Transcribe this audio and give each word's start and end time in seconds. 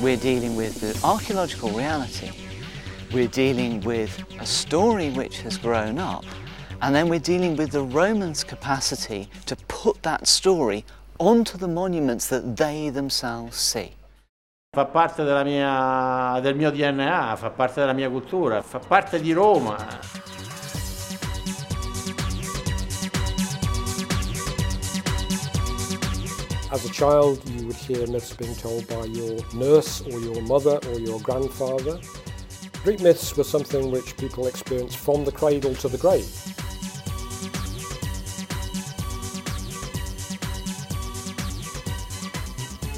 we're 0.00 0.16
dealing 0.16 0.54
with 0.54 0.80
the 0.80 0.98
archaeological 1.06 1.70
reality, 1.70 2.30
we're 3.12 3.28
dealing 3.28 3.80
with 3.80 4.24
a 4.40 4.46
story 4.46 5.10
which 5.10 5.40
has 5.40 5.58
grown 5.58 5.98
up, 5.98 6.24
and 6.82 6.94
then 6.94 7.08
we're 7.08 7.18
dealing 7.18 7.56
with 7.56 7.72
the 7.72 7.82
Romans' 7.82 8.44
capacity 8.44 9.28
to 9.46 9.56
put 9.66 10.02
that 10.02 10.26
story 10.26 10.84
onto 11.18 11.58
the 11.58 11.66
monuments 11.66 12.28
that 12.28 12.56
they 12.56 12.90
themselves 12.90 13.56
see. 13.56 13.92
Fa 14.74 14.84
parte 14.84 15.22
mia, 15.44 16.40
del 16.42 16.54
mio 16.54 16.70
DNA, 16.70 17.34
fa 17.36 17.50
parte 17.50 17.80
della 17.80 17.94
mia 17.94 18.08
cultura, 18.08 18.62
fa 18.62 18.78
parte 18.78 19.20
di 19.20 19.32
Roma. 19.32 19.76
As 26.70 26.84
a 26.84 26.90
child, 26.90 27.40
you 27.48 27.66
would 27.66 27.76
hear 27.76 28.06
myths 28.06 28.36
being 28.36 28.54
told 28.54 28.86
by 28.88 29.04
your 29.04 29.40
nurse 29.54 30.02
or 30.02 30.20
your 30.20 30.42
mother 30.42 30.78
or 30.88 30.98
your 30.98 31.18
grandfather. 31.20 31.98
Greek 32.84 33.00
myths 33.00 33.34
were 33.34 33.44
something 33.44 33.90
which 33.90 34.14
people 34.18 34.46
experienced 34.46 34.98
from 34.98 35.24
the 35.24 35.32
cradle 35.32 35.74
to 35.76 35.88
the 35.88 35.96
grave. 35.96 36.28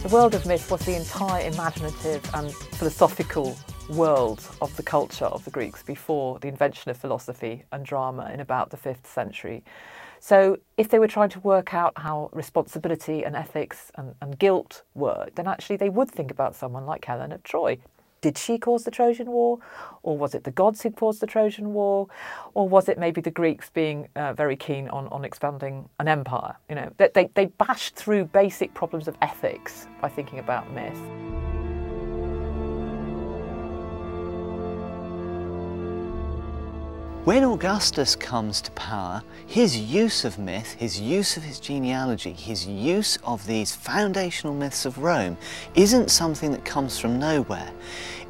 The 0.02 0.08
world 0.08 0.34
of 0.34 0.46
myth 0.46 0.68
was 0.68 0.84
the 0.84 0.96
entire 0.96 1.46
imaginative 1.46 2.28
and 2.34 2.52
philosophical 2.52 3.56
world 3.88 4.44
of 4.60 4.76
the 4.76 4.82
culture 4.82 5.26
of 5.26 5.44
the 5.44 5.50
Greeks 5.52 5.84
before 5.84 6.40
the 6.40 6.48
invention 6.48 6.90
of 6.90 6.96
philosophy 6.96 7.62
and 7.70 7.86
drama 7.86 8.30
in 8.34 8.40
about 8.40 8.70
the 8.70 8.76
5th 8.76 9.06
century. 9.06 9.62
So, 10.22 10.58
if 10.76 10.90
they 10.90 10.98
were 10.98 11.08
trying 11.08 11.30
to 11.30 11.40
work 11.40 11.72
out 11.72 11.94
how 11.96 12.28
responsibility 12.32 13.24
and 13.24 13.34
ethics 13.34 13.90
and, 13.94 14.14
and 14.20 14.38
guilt 14.38 14.82
worked, 14.94 15.36
then 15.36 15.46
actually 15.46 15.76
they 15.76 15.88
would 15.88 16.10
think 16.10 16.30
about 16.30 16.54
someone 16.54 16.84
like 16.84 17.04
Helen 17.06 17.32
of 17.32 17.42
Troy. 17.42 17.78
Did 18.20 18.36
she 18.36 18.58
cause 18.58 18.84
the 18.84 18.90
Trojan 18.90 19.30
War? 19.30 19.58
Or 20.02 20.18
was 20.18 20.34
it 20.34 20.44
the 20.44 20.50
gods 20.50 20.82
who 20.82 20.90
caused 20.90 21.20
the 21.20 21.26
Trojan 21.26 21.72
War? 21.72 22.06
Or 22.52 22.68
was 22.68 22.88
it 22.90 22.98
maybe 22.98 23.22
the 23.22 23.30
Greeks 23.30 23.70
being 23.70 24.08
uh, 24.14 24.34
very 24.34 24.56
keen 24.56 24.88
on, 24.90 25.08
on 25.08 25.24
expanding 25.24 25.88
an 25.98 26.06
empire? 26.08 26.54
You 26.68 26.74
know, 26.74 26.92
they, 26.98 27.08
they, 27.14 27.30
they 27.32 27.46
bashed 27.46 27.96
through 27.96 28.26
basic 28.26 28.74
problems 28.74 29.08
of 29.08 29.16
ethics 29.22 29.88
by 30.02 30.10
thinking 30.10 30.38
about 30.38 30.70
myth. 30.72 31.29
When 37.30 37.44
Augustus 37.44 38.16
comes 38.16 38.60
to 38.62 38.72
power, 38.72 39.22
his 39.46 39.78
use 39.78 40.24
of 40.24 40.36
myth, 40.36 40.72
his 40.72 41.00
use 41.00 41.36
of 41.36 41.44
his 41.44 41.60
genealogy, 41.60 42.32
his 42.32 42.66
use 42.66 43.18
of 43.22 43.46
these 43.46 43.72
foundational 43.72 44.52
myths 44.52 44.84
of 44.84 44.98
Rome 44.98 45.38
isn't 45.76 46.10
something 46.10 46.50
that 46.50 46.64
comes 46.64 46.98
from 46.98 47.20
nowhere. 47.20 47.70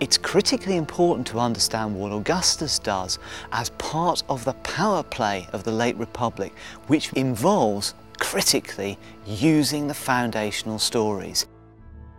It's 0.00 0.18
critically 0.18 0.76
important 0.76 1.26
to 1.28 1.40
understand 1.40 1.98
what 1.98 2.12
Augustus 2.12 2.78
does 2.78 3.18
as 3.52 3.70
part 3.78 4.22
of 4.28 4.44
the 4.44 4.52
power 4.52 5.02
play 5.02 5.48
of 5.54 5.64
the 5.64 5.72
late 5.72 5.96
Republic, 5.96 6.52
which 6.88 7.10
involves 7.14 7.94
critically 8.18 8.98
using 9.24 9.86
the 9.86 9.94
foundational 9.94 10.78
stories. 10.78 11.46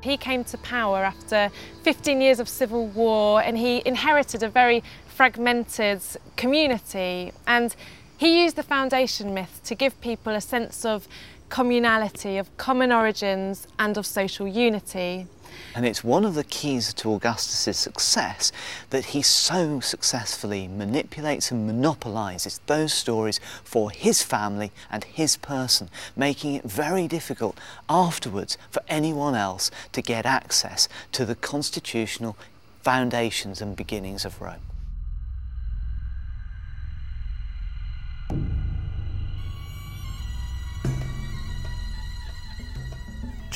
He 0.02 0.18
came 0.18 0.44
to 0.46 0.58
power 0.58 1.04
after 1.04 1.52
15 1.84 2.22
years 2.22 2.40
of 2.40 2.50
civil 2.50 2.88
war 2.88 3.44
and 3.44 3.56
he 3.56 3.84
inherited 3.86 4.42
a 4.42 4.50
very 4.50 4.84
fragmented 5.22 6.02
community 6.36 7.32
and 7.46 7.76
he 8.18 8.42
used 8.42 8.56
the 8.56 8.64
foundation 8.64 9.36
myth 9.36 9.62
to 9.64 9.76
give 9.76 10.02
people 10.02 10.34
a 10.34 10.42
sense 10.42 10.84
of 10.84 11.08
communality, 11.48 12.40
of 12.40 12.58
common 12.58 12.92
origins 12.92 13.68
and 13.78 14.00
of 14.00 14.06
social 14.08 14.48
unity. 14.48 15.28
And 15.76 15.86
it's 15.86 16.04
one 16.04 16.26
of 16.26 16.34
the 16.34 16.44
keys 16.44 16.92
to 16.96 17.14
Augustus's 17.14 17.78
success 17.78 18.52
that 18.90 19.06
he 19.14 19.22
so 19.22 19.80
successfully 19.80 20.68
manipulates 20.68 21.52
and 21.52 21.68
monopolizes 21.68 22.60
those 22.66 22.92
stories 22.92 23.40
for 23.64 23.92
his 23.92 24.24
family 24.24 24.72
and 24.90 25.04
his 25.04 25.38
person, 25.38 25.92
making 26.16 26.56
it 26.56 26.64
very 26.64 27.08
difficult 27.08 27.60
afterwards 27.88 28.58
for 28.72 28.82
anyone 28.88 29.36
else 29.36 29.70
to 29.92 30.02
get 30.02 30.26
access 30.26 30.90
to 31.12 31.26
the 31.26 31.36
constitutional 31.36 32.36
foundations 32.82 33.62
and 33.62 33.76
beginnings 33.76 34.26
of 34.26 34.42
Rome. 34.42 34.71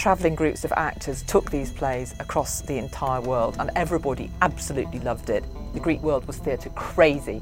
Travelling 0.06 0.36
groups 0.36 0.64
of 0.64 0.72
actors 0.74 1.24
took 1.24 1.50
these 1.50 1.72
plays 1.72 2.14
across 2.20 2.62
the 2.62 2.78
entire 2.78 3.20
world 3.22 3.56
and 3.58 3.72
everybody 3.76 4.30
absolutely 4.44 5.00
loved 5.00 5.32
it. 5.32 5.44
The 5.74 5.80
Greek 5.80 6.00
world 6.04 6.28
was 6.28 6.38
theatre 6.38 6.70
crazy. 6.76 7.42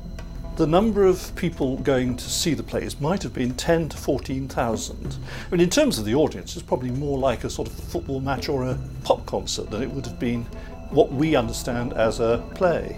The 0.55 0.65
number 0.65 1.03
of 1.03 1.35
people 1.35 1.75
going 1.79 2.15
to 2.15 2.23
see 2.23 2.53
the 2.53 2.63
plays 2.63 3.01
might 3.01 3.21
have 3.21 3.33
been 3.33 3.53
10 3.55 3.89
to 3.89 3.97
14,000. 3.97 5.17
I 5.45 5.51
mean, 5.51 5.59
in 5.59 5.69
terms 5.69 5.99
of 5.99 6.05
the 6.05 6.15
audience, 6.15 6.55
it's 6.55 6.65
probably 6.65 6.91
more 6.91 7.19
like 7.19 7.43
a 7.43 7.49
sort 7.49 7.67
of 7.67 7.73
football 7.73 8.21
match 8.21 8.47
or 8.47 8.63
a 8.63 8.79
pop 9.03 9.25
concert 9.25 9.69
than 9.69 9.83
it 9.83 9.91
would 9.91 10.05
have 10.05 10.17
been 10.17 10.45
what 10.89 11.11
we 11.11 11.35
understand 11.35 11.91
as 11.91 12.21
a 12.21 12.41
play. 12.55 12.97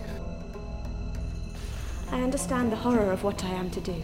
I 2.12 2.22
understand 2.22 2.72
the 2.72 2.76
horror 2.76 3.12
of 3.12 3.24
what 3.24 3.44
I 3.44 3.50
am 3.50 3.72
to 3.72 3.82
do. 3.82 4.04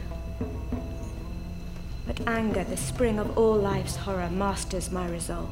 But 2.13 2.27
anger, 2.27 2.65
the 2.65 2.75
spring 2.75 3.19
of 3.19 3.37
all 3.37 3.55
life's 3.55 3.95
horror, 3.95 4.29
masters 4.29 4.91
my 4.91 5.07
resolve. 5.07 5.49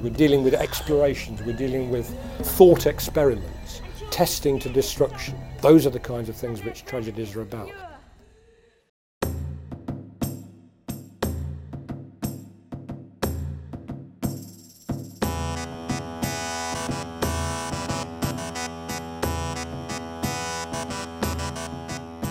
We're 0.00 0.10
dealing 0.10 0.44
with 0.44 0.54
explorations, 0.54 1.42
we're 1.42 1.56
dealing 1.56 1.90
with 1.90 2.08
thought 2.42 2.86
experiments, 2.86 3.82
testing 4.12 4.60
to 4.60 4.68
destruction. 4.68 5.36
Those 5.62 5.84
are 5.84 5.90
the 5.90 5.98
kinds 5.98 6.28
of 6.28 6.36
things 6.36 6.62
which 6.62 6.84
tragedies 6.84 7.34
are 7.34 7.42
about. 7.42 7.72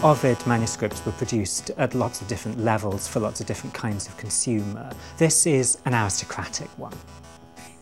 Ovid 0.03 0.45
manuscripts 0.45 1.03
were 1.07 1.11
produced 1.13 1.71
at 1.77 1.95
lots 1.95 2.21
of 2.21 2.27
different 2.27 2.59
levels 2.59 3.07
for 3.07 3.19
lots 3.19 3.41
of 3.41 3.47
different 3.47 3.73
kinds 3.73 4.07
of 4.07 4.15
consumer. 4.15 4.91
This 5.17 5.47
is 5.47 5.79
an 5.85 5.95
aristocratic 5.95 6.67
one. 6.77 6.93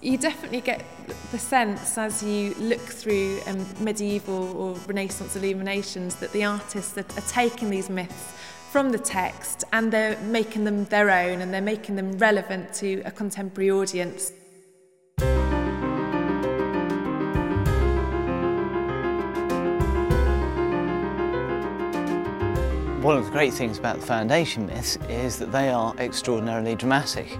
You 0.02 0.18
definitely 0.18 0.62
get 0.62 0.86
the 1.31 1.38
sense 1.38 1.98
as 1.98 2.24
you 2.24 2.53
look 2.58 2.80
through 2.80 3.42
um, 3.48 3.66
medieval 3.81 4.56
or 4.56 4.76
Renaissance 4.88 5.36
illuminations 5.36 6.16
that 6.16 6.31
the 6.31 6.46
artists 6.46 6.98
are, 6.98 7.02
are 7.02 7.28
taking 7.28 7.70
these 7.70 7.90
myths 7.90 8.34
from 8.72 8.92
the 8.92 9.00
text 9.00 9.66
and 9.74 9.92
they're 9.92 10.18
making 10.22 10.64
them 10.64 10.86
their 10.86 11.09
own 11.09 11.42
and 11.42 11.53
they're 11.53 11.62
making 11.62 11.97
them 11.97 12.18
relevant 12.18 12.74
to 12.76 13.02
a 13.03 13.12
contemporary 13.12 13.72
audience. 13.72 14.32
One 23.06 23.18
of 23.18 23.26
the 23.26 23.32
great 23.32 23.54
things 23.54 23.78
about 23.78 24.00
the 24.00 24.06
foundation 24.08 24.66
myths 24.66 24.98
is 25.08 25.38
that 25.38 25.52
they 25.52 25.70
are 25.70 25.94
extraordinarily 26.00 26.74
dramatic. 26.74 27.38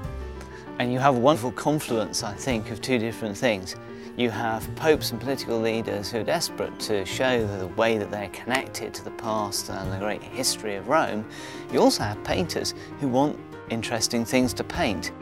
And 0.78 0.94
you 0.94 1.00
have 1.00 1.16
a 1.16 1.20
wonderful 1.20 1.53
confluence, 1.53 2.22
I 2.22 2.36
think, 2.36 2.70
of 2.70 2.81
two 2.81 3.00
different 3.00 3.36
things. 3.36 3.75
You 4.16 4.30
have 4.30 4.69
popes 4.75 5.10
and 5.10 5.19
political 5.19 5.60
leaders 5.60 6.12
who 6.12 6.19
are 6.19 6.24
desperate 6.24 6.80
to 6.81 7.04
show 7.04 7.48
the 7.48 7.66
way 7.66 7.98
that 7.98 8.12
they're 8.12 8.30
connected 8.30 8.94
to 8.94 9.04
the 9.04 9.10
past 9.10 9.72
and 9.72 9.92
the 9.92 9.98
great 9.98 10.22
history 10.22 10.75
of 10.75 10.88
Rome. 10.88 11.28
You 11.74 11.80
also 11.80 12.04
have 12.04 12.24
painters 12.24 12.75
who 13.00 13.07
want 13.07 13.39
interesting 13.72 14.24
things 14.24 14.54
to 14.54 14.63
paint. 14.63 15.13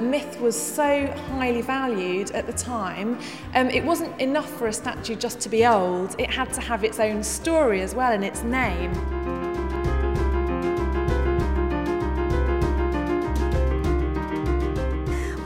Myth 0.00 0.40
was 0.40 0.58
so 0.58 1.06
highly 1.28 1.60
valued 1.60 2.30
at 2.30 2.46
the 2.46 2.52
time. 2.54 3.18
Um, 3.54 3.68
it 3.68 3.84
wasn't 3.84 4.18
enough 4.22 4.48
for 4.48 4.68
a 4.68 4.72
statue 4.72 5.16
just 5.16 5.38
to 5.40 5.50
be 5.50 5.66
old, 5.66 6.18
it 6.18 6.30
had 6.30 6.50
to 6.54 6.62
have 6.62 6.82
its 6.82 6.98
own 6.98 7.22
story 7.22 7.82
as 7.82 7.94
well 7.94 8.12
and 8.12 8.24
its 8.24 8.42
name. 8.42 9.35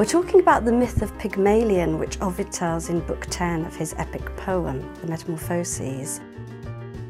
We're 0.01 0.07
talking 0.07 0.41
about 0.41 0.65
the 0.65 0.73
myth 0.73 1.03
of 1.03 1.13
Pygmalion, 1.19 1.99
which 1.99 2.19
Ovid 2.23 2.51
tells 2.51 2.89
in 2.89 3.01
Book 3.01 3.27
10 3.29 3.67
of 3.67 3.77
his 3.77 3.95
epic 3.99 4.35
poem, 4.35 4.81
The 5.03 5.09
Metamorphoses. 5.09 6.23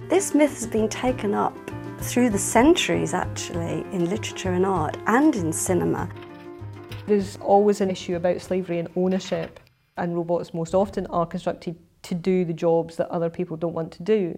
This 0.09 0.35
myth 0.35 0.55
has 0.55 0.67
been 0.67 0.89
taken 0.89 1.33
up 1.33 1.57
through 2.01 2.31
the 2.31 2.39
centuries, 2.39 3.15
actually, 3.15 3.87
in 3.93 4.11
literature 4.11 4.51
and 4.51 4.67
art 4.67 4.97
and 5.07 5.37
in 5.37 5.53
cinema. 5.53 6.09
There's 7.07 7.37
always 7.37 7.81
an 7.81 7.93
issue 7.93 8.17
about 8.17 8.41
slavery 8.41 8.81
and 8.81 8.89
ownership, 8.97 9.61
and 9.97 10.17
robots 10.17 10.53
most 10.53 10.75
often 10.75 11.07
are 11.07 11.27
constructed 11.27 11.79
to 12.03 12.17
do 12.17 12.45
the 12.45 12.53
jobs 12.53 12.97
that 12.97 13.09
other 13.11 13.31
people 13.31 13.57
don't 13.57 13.73
want 13.73 13.93
to 13.93 14.03
do. 14.03 14.35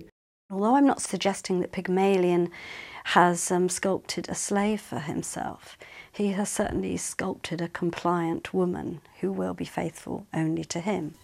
Although 0.51 0.77
I'm 0.77 0.87
not 0.87 1.01
suggesting 1.01 1.61
that 1.61 1.73
Pygmalion 1.73 2.51
has 3.05 3.51
um, 3.51 3.69
sculpted 3.69 4.29
a 4.29 4.35
slave 4.35 4.81
for 4.81 4.99
himself, 4.99 5.77
he 6.11 6.33
has 6.33 6.49
certainly 6.49 6.97
sculpted 6.97 7.61
a 7.61 7.69
compliant 7.69 8.53
woman 8.53 9.01
who 9.21 9.33
will 9.33 9.55
be 9.55 9.65
faithful 9.65 10.27
only 10.33 10.65
to 10.65 10.81
him. 10.81 11.15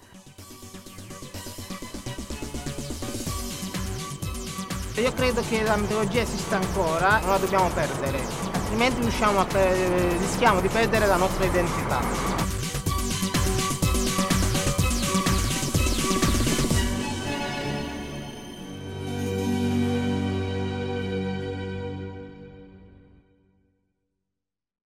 Io 4.97 5.13
credo 5.13 5.43
che 5.49 5.63
la 5.63 5.77
mitologia 5.77 6.23
esista 6.23 6.57
ancora, 6.57 7.21
non 7.21 7.31
la 7.31 7.39
dobbiamo 7.39 7.69
perdere, 7.69 8.21
altrimenti 8.53 9.01
rischiamo 9.01 10.61
di 10.61 10.69
perdere 10.69 11.07
la 11.07 11.17
nostra 11.17 11.45
identità. 11.45 12.48